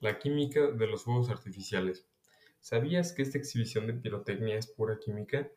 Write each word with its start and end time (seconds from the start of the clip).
La 0.00 0.18
química 0.18 0.70
de 0.70 0.86
los 0.86 1.02
fuegos 1.02 1.28
artificiales. 1.28 2.06
¿Sabías 2.60 3.12
que 3.12 3.20
esta 3.20 3.36
exhibición 3.36 3.86
de 3.86 3.92
pirotecnia 3.92 4.56
es 4.56 4.66
pura 4.66 4.98
química? 4.98 5.50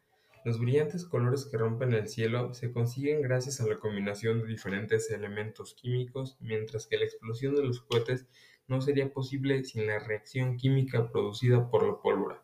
Los 0.44 0.60
brillantes 0.60 1.06
colores 1.06 1.46
que 1.46 1.58
rompen 1.58 1.94
el 1.94 2.10
cielo 2.10 2.54
se 2.54 2.74
consiguen 2.74 3.22
gracias 3.22 3.62
a 3.62 3.66
la 3.66 3.80
combinación 3.80 4.42
de 4.42 4.48
diferentes 4.48 5.10
elementos 5.12 5.74
químicos, 5.76 6.36
mientras 6.42 6.88
que 6.88 6.98
la 6.98 7.06
explosión 7.06 7.56
de 7.56 7.64
los 7.64 7.80
cohetes 7.80 8.28
no 8.68 8.82
sería 8.82 9.14
posible 9.14 9.64
sin 9.64 9.88
la 9.88 10.00
reacción 10.00 10.58
química 10.58 11.10
producida 11.10 11.70
por 11.70 11.88
la 11.88 12.02
pólvora. 12.02 12.44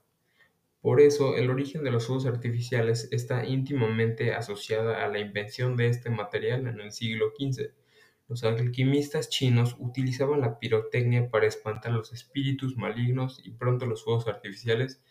Por 0.79 1.01
eso, 1.01 1.35
el 1.35 1.49
origen 1.49 1.83
de 1.83 1.91
los 1.91 2.07
fuegos 2.07 2.25
artificiales 2.25 3.09
está 3.11 3.45
íntimamente 3.45 4.33
asociada 4.33 5.03
a 5.03 5.09
la 5.09 5.19
invención 5.19 5.75
de 5.75 5.87
este 5.87 6.09
material 6.09 6.65
en 6.65 6.79
el 6.79 6.93
siglo 6.93 7.33
XV 7.37 7.73
los 8.29 8.43
alquimistas 8.43 9.27
chinos 9.27 9.75
utilizaban 9.79 10.41
la 10.41 10.59
pirotecnia 10.59 11.31
para 11.31 11.47
espantar 11.47 11.91
los 11.91 12.13
espíritus 12.13 12.77
malignos 12.77 13.41
y 13.43 13.49
pronto 13.49 13.87
los 13.87 14.03
fuegos 14.03 14.27
artificiales, 14.27 15.01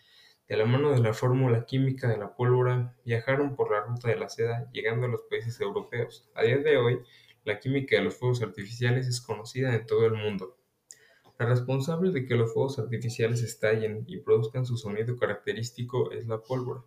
de 0.48 0.56
la 0.56 0.64
mano 0.64 0.92
de 0.92 1.00
la 1.00 1.12
fórmula 1.12 1.66
química 1.66 2.08
de 2.08 2.16
la 2.16 2.36
pólvora, 2.36 2.96
viajaron 3.04 3.56
por 3.56 3.72
la 3.72 3.80
ruta 3.80 4.08
de 4.08 4.16
la 4.16 4.28
seda 4.28 4.70
llegando 4.72 5.06
a 5.06 5.10
los 5.10 5.22
países 5.22 5.60
europeos. 5.60 6.30
A 6.34 6.44
día 6.44 6.58
de 6.58 6.76
hoy, 6.76 7.00
la 7.44 7.58
química 7.58 7.96
de 7.96 8.04
los 8.04 8.14
fuegos 8.14 8.40
artificiales 8.40 9.08
es 9.08 9.20
conocida 9.20 9.74
en 9.74 9.84
todo 9.84 10.06
el 10.06 10.14
mundo. 10.14 10.56
La 11.40 11.46
responsable 11.46 12.12
de 12.12 12.24
que 12.24 12.36
los 12.36 12.54
fuegos 12.54 12.78
artificiales 12.78 13.42
estallen 13.42 14.04
y 14.06 14.18
produzcan 14.18 14.64
su 14.64 14.76
sonido 14.76 15.16
característico 15.16 16.12
es 16.12 16.26
la 16.28 16.40
pólvora. 16.40 16.82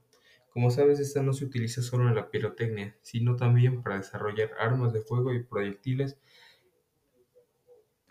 Como 0.51 0.69
sabes, 0.69 0.99
esta 0.99 1.23
no 1.23 1.31
se 1.31 1.45
utiliza 1.45 1.81
solo 1.81 2.09
en 2.09 2.15
la 2.15 2.29
pirotecnia, 2.29 2.97
sino 3.01 3.37
también 3.37 3.81
para 3.81 3.97
desarrollar 3.97 4.51
armas 4.59 4.91
de 4.91 5.01
fuego 5.01 5.33
y 5.33 5.43
proyectiles 5.43 6.17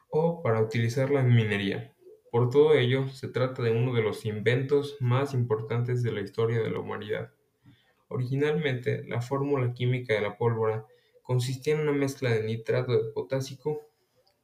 o 0.09 0.43
para 0.43 0.63
utilizarla 0.63 1.21
en 1.21 1.35
minería. 1.35 1.95
Por 2.31 2.49
todo 2.49 2.75
ello, 2.75 3.09
se 3.09 3.29
trata 3.29 3.63
de 3.63 3.73
uno 3.73 3.93
de 3.93 4.03
los 4.03 4.25
inventos 4.25 4.97
más 5.01 5.35
importantes 5.35 6.03
de 6.03 6.13
la 6.13 6.21
historia 6.21 6.63
de 6.63 6.71
la 6.71 6.79
humanidad. 6.79 7.33
Originalmente, 8.09 9.05
la 9.05 9.21
fórmula 9.21 9.75
química 9.75 10.15
de 10.15 10.23
la 10.23 10.39
pólvora 10.39 10.87
consistía 11.23 11.75
en 11.75 11.81
una 11.81 11.93
mezcla 11.93 12.31
de 12.31 12.43
nitrato 12.43 12.93
de 12.93 13.13
potásico, 13.13 13.83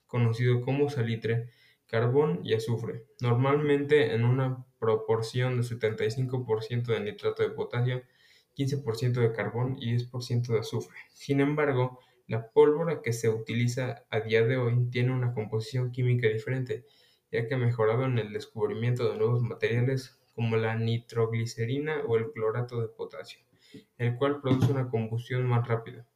conocido 0.06 0.60
como 0.60 0.90
salitre, 0.90 1.48
carbón 1.86 2.40
y 2.42 2.54
azufre, 2.54 3.04
normalmente 3.20 4.14
en 4.14 4.24
una 4.24 4.64
proporción 4.78 5.56
de 5.56 5.62
75% 5.62 6.86
de 6.86 7.00
nitrato 7.00 7.42
de 7.42 7.50
potasio, 7.50 8.02
15% 8.56 9.12
de 9.20 9.32
carbón 9.32 9.76
y 9.78 9.92
10% 9.92 10.52
de 10.52 10.58
azufre. 10.58 10.98
Sin 11.10 11.40
embargo, 11.40 12.00
la 12.26 12.50
pólvora 12.50 13.02
que 13.02 13.12
se 13.12 13.28
utiliza 13.28 14.04
a 14.10 14.20
día 14.20 14.44
de 14.44 14.56
hoy 14.56 14.90
tiene 14.90 15.12
una 15.12 15.32
composición 15.32 15.92
química 15.92 16.28
diferente, 16.28 16.84
ya 17.30 17.46
que 17.46 17.54
ha 17.54 17.58
mejorado 17.58 18.04
en 18.04 18.18
el 18.18 18.32
descubrimiento 18.32 19.10
de 19.10 19.18
nuevos 19.18 19.42
materiales 19.42 20.18
como 20.34 20.56
la 20.56 20.74
nitroglicerina 20.76 22.02
o 22.06 22.16
el 22.16 22.30
clorato 22.32 22.80
de 22.80 22.88
potasio, 22.88 23.40
el 23.98 24.16
cual 24.16 24.40
produce 24.40 24.72
una 24.72 24.88
combustión 24.88 25.46
más 25.46 25.66
rápida. 25.66 26.06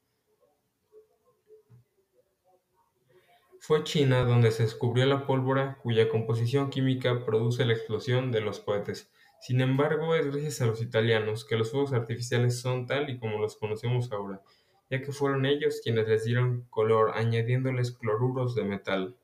Fue 3.71 3.85
China 3.85 4.25
donde 4.25 4.51
se 4.51 4.65
descubrió 4.65 5.07
la 5.07 5.29
pólvora 5.29 5.79
cuya 5.81 6.09
composición 6.09 6.71
química 6.71 7.25
produce 7.25 7.65
la 7.65 7.75
explosión 7.75 8.33
de 8.33 8.41
los 8.41 8.59
cohetes. 8.59 9.13
Sin 9.41 9.61
embargo, 9.61 10.17
es 10.17 10.27
gracias 10.27 10.61
a 10.61 10.67
los 10.67 10.83
italianos 10.83 11.45
que 11.45 11.57
los 11.57 11.71
fuegos 11.71 11.93
artificiales 11.93 12.61
son 12.61 12.87
tal 12.87 13.09
y 13.11 13.21
como 13.21 13.39
los 13.39 13.55
conocemos 13.57 14.11
ahora, 14.11 14.43
ya 14.91 15.01
que 15.01 15.13
fueron 15.13 15.47
ellos 15.47 15.83
quienes 15.85 16.09
les 16.09 16.25
dieron 16.25 16.67
color 16.69 17.13
añadiéndoles 17.15 17.93
cloruros 17.93 18.57
de 18.57 18.65
metal. 18.65 19.17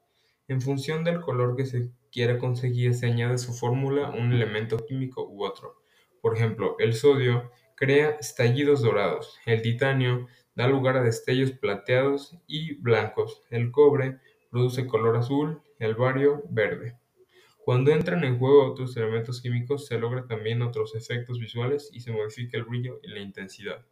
En 0.47 0.61
función 0.61 1.03
del 1.03 1.23
color 1.23 1.57
que 1.57 1.67
se 1.67 1.91
quiera 2.13 2.39
conseguir 2.39 2.95
se 2.95 3.07
añade 3.07 3.39
su 3.39 3.53
fórmula 3.53 4.11
un 4.11 4.33
elemento 4.33 4.77
químico 4.87 5.27
u 5.29 5.45
otro. 5.45 5.83
Por 6.23 6.37
ejemplo, 6.37 6.77
el 6.79 6.95
sodio 6.95 7.51
crea 7.75 8.11
estallidos 8.11 8.81
dorados, 8.81 9.41
el 9.45 9.61
titanio 9.61 10.29
da 10.55 10.69
lugar 10.69 10.97
a 10.97 11.03
destellos 11.03 11.51
plateados 11.51 12.39
y 12.47 12.77
blancos, 12.77 13.43
el 13.51 13.73
cobre 13.73 14.21
produce 14.51 14.87
color 14.87 15.17
azul, 15.17 15.61
el 15.79 15.95
bario 15.95 16.43
verde. 16.51 16.99
Cuando 17.65 17.91
entran 17.91 18.23
en 18.25 18.39
juego 18.39 18.71
otros 18.71 18.97
elementos 18.97 19.41
químicos 19.41 19.87
se 19.87 19.99
logran 19.99 20.29
también 20.29 20.63
otros 20.63 20.95
efectos 20.95 21.41
visuales 21.41 21.91
y 21.93 22.01
se 22.01 22.13
modifica 22.13 22.57
el 22.57 22.65
brillo 22.65 23.01
y 23.03 23.09
la 23.09 23.21
intensidad. 23.21 23.85